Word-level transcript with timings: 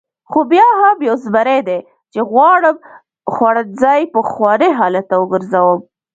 خو 0.29 0.39
بیا 0.51 0.67
هم 0.81 0.97
یو 1.07 1.15
زمري 1.25 1.59
دی، 1.67 1.79
زه 2.13 2.21
غواړم 2.31 2.75
خوړنځای 3.33 4.01
پخواني 4.15 4.69
حالت 4.79 5.05
ته 5.09 5.15
وګرځوم. 5.21 5.79